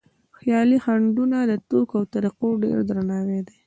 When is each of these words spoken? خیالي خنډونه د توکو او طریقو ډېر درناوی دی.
خیالي 0.37 0.77
خنډونه 0.83 1.37
د 1.45 1.51
توکو 1.69 1.95
او 1.99 2.05
طریقو 2.13 2.47
ډېر 2.63 2.77
درناوی 2.89 3.39
دی. 3.47 3.55